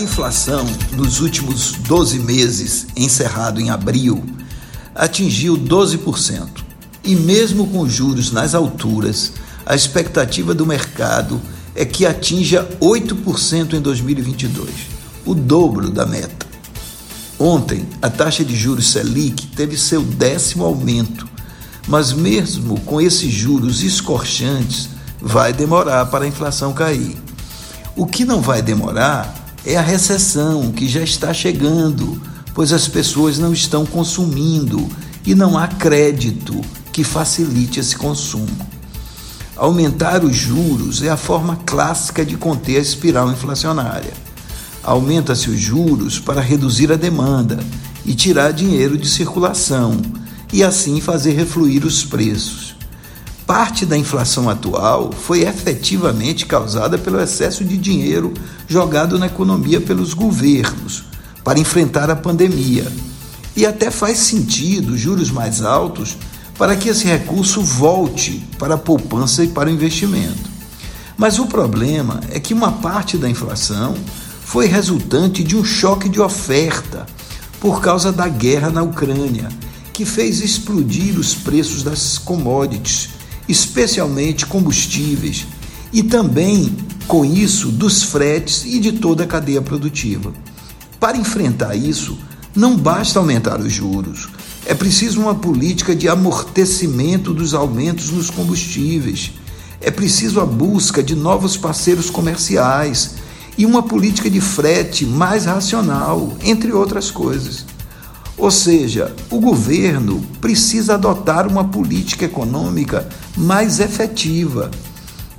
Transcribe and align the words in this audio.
A 0.00 0.02
inflação 0.02 0.64
nos 0.92 1.20
últimos 1.20 1.72
12 1.72 2.20
meses, 2.20 2.86
encerrado 2.96 3.60
em 3.60 3.68
abril, 3.68 4.24
atingiu 4.94 5.58
12%. 5.58 6.48
E 7.04 7.14
mesmo 7.14 7.66
com 7.66 7.86
juros 7.86 8.32
nas 8.32 8.54
alturas, 8.54 9.32
a 9.66 9.74
expectativa 9.74 10.54
do 10.54 10.64
mercado 10.64 11.38
é 11.74 11.84
que 11.84 12.06
atinja 12.06 12.66
8% 12.80 13.74
em 13.74 13.80
2022, 13.82 14.70
o 15.26 15.34
dobro 15.34 15.90
da 15.90 16.06
meta. 16.06 16.46
Ontem, 17.38 17.86
a 18.00 18.08
taxa 18.08 18.42
de 18.42 18.56
juros 18.56 18.92
Selic 18.92 19.48
teve 19.48 19.76
seu 19.76 20.00
décimo 20.00 20.64
aumento, 20.64 21.28
mas 21.86 22.10
mesmo 22.14 22.80
com 22.86 23.02
esses 23.02 23.30
juros 23.30 23.82
escorchantes, 23.82 24.88
vai 25.20 25.52
demorar 25.52 26.06
para 26.06 26.24
a 26.24 26.28
inflação 26.28 26.72
cair. 26.72 27.18
O 27.94 28.06
que 28.06 28.24
não 28.24 28.40
vai 28.40 28.62
demorar 28.62 29.39
é 29.64 29.76
a 29.76 29.82
recessão 29.82 30.72
que 30.72 30.88
já 30.88 31.02
está 31.02 31.32
chegando, 31.34 32.20
pois 32.54 32.72
as 32.72 32.88
pessoas 32.88 33.38
não 33.38 33.52
estão 33.52 33.84
consumindo 33.84 34.88
e 35.24 35.34
não 35.34 35.58
há 35.58 35.68
crédito 35.68 36.60
que 36.92 37.04
facilite 37.04 37.80
esse 37.80 37.96
consumo. 37.96 38.70
Aumentar 39.56 40.24
os 40.24 40.34
juros 40.34 41.02
é 41.02 41.10
a 41.10 41.16
forma 41.16 41.56
clássica 41.66 42.24
de 42.24 42.36
conter 42.36 42.78
a 42.78 42.80
espiral 42.80 43.30
inflacionária. 43.30 44.14
Aumenta-se 44.82 45.50
os 45.50 45.60
juros 45.60 46.18
para 46.18 46.40
reduzir 46.40 46.90
a 46.90 46.96
demanda 46.96 47.58
e 48.06 48.14
tirar 48.14 48.52
dinheiro 48.52 48.96
de 48.96 49.06
circulação 49.06 50.00
e 50.50 50.64
assim 50.64 51.00
fazer 51.00 51.32
refluir 51.32 51.84
os 51.84 52.02
preços. 52.02 52.69
Parte 53.50 53.84
da 53.84 53.98
inflação 53.98 54.48
atual 54.48 55.10
foi 55.10 55.40
efetivamente 55.40 56.46
causada 56.46 56.96
pelo 56.96 57.20
excesso 57.20 57.64
de 57.64 57.76
dinheiro 57.76 58.32
jogado 58.68 59.18
na 59.18 59.26
economia 59.26 59.80
pelos 59.80 60.14
governos 60.14 61.02
para 61.42 61.58
enfrentar 61.58 62.08
a 62.10 62.14
pandemia. 62.14 62.86
E 63.56 63.66
até 63.66 63.90
faz 63.90 64.18
sentido 64.18 64.96
juros 64.96 65.32
mais 65.32 65.62
altos 65.62 66.16
para 66.56 66.76
que 66.76 66.90
esse 66.90 67.08
recurso 67.08 67.60
volte 67.60 68.40
para 68.56 68.76
a 68.76 68.78
poupança 68.78 69.42
e 69.42 69.48
para 69.48 69.68
o 69.68 69.72
investimento. 69.72 70.48
Mas 71.16 71.40
o 71.40 71.46
problema 71.46 72.20
é 72.30 72.38
que 72.38 72.54
uma 72.54 72.70
parte 72.70 73.18
da 73.18 73.28
inflação 73.28 73.96
foi 74.44 74.66
resultante 74.66 75.42
de 75.42 75.56
um 75.56 75.64
choque 75.64 76.08
de 76.08 76.20
oferta 76.20 77.04
por 77.58 77.80
causa 77.80 78.12
da 78.12 78.28
guerra 78.28 78.70
na 78.70 78.84
Ucrânia, 78.84 79.48
que 79.92 80.04
fez 80.04 80.40
explodir 80.40 81.18
os 81.18 81.34
preços 81.34 81.82
das 81.82 82.16
commodities, 82.16 83.18
especialmente 83.50 84.46
combustíveis, 84.46 85.46
e 85.92 86.02
também, 86.02 86.74
com 87.06 87.24
isso, 87.24 87.68
dos 87.68 88.02
fretes 88.02 88.64
e 88.64 88.78
de 88.78 88.92
toda 88.92 89.24
a 89.24 89.26
cadeia 89.26 89.60
produtiva. 89.60 90.32
Para 90.98 91.16
enfrentar 91.16 91.74
isso, 91.74 92.16
não 92.54 92.76
basta 92.76 93.18
aumentar 93.18 93.60
os 93.60 93.72
juros, 93.72 94.28
é 94.66 94.74
preciso 94.74 95.20
uma 95.20 95.34
política 95.34 95.96
de 95.96 96.08
amortecimento 96.08 97.32
dos 97.32 97.54
aumentos 97.54 98.10
nos 98.10 98.30
combustíveis. 98.30 99.32
É 99.80 99.90
preciso 99.90 100.40
a 100.40 100.46
busca 100.46 101.02
de 101.02 101.16
novos 101.16 101.56
parceiros 101.56 102.10
comerciais 102.10 103.16
e 103.56 103.64
uma 103.64 103.82
política 103.82 104.30
de 104.30 104.40
frete 104.40 105.06
mais 105.06 105.46
racional, 105.46 106.36
entre 106.42 106.72
outras 106.72 107.10
coisas. 107.10 107.64
Ou 108.40 108.50
seja, 108.50 109.14
o 109.30 109.38
governo 109.38 110.24
precisa 110.40 110.94
adotar 110.94 111.46
uma 111.46 111.62
política 111.62 112.24
econômica 112.24 113.06
mais 113.36 113.78
efetiva. 113.80 114.70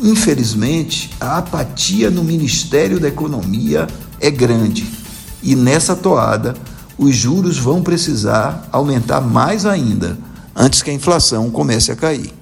Infelizmente, 0.00 1.10
a 1.20 1.38
apatia 1.38 2.08
no 2.08 2.22
Ministério 2.22 3.00
da 3.00 3.08
Economia 3.08 3.88
é 4.20 4.30
grande 4.30 4.86
e 5.42 5.56
nessa 5.56 5.96
toada 5.96 6.54
os 6.96 7.16
juros 7.16 7.58
vão 7.58 7.82
precisar 7.82 8.68
aumentar 8.70 9.20
mais 9.20 9.66
ainda 9.66 10.16
antes 10.54 10.80
que 10.80 10.90
a 10.90 10.94
inflação 10.94 11.50
comece 11.50 11.90
a 11.90 11.96
cair. 11.96 12.32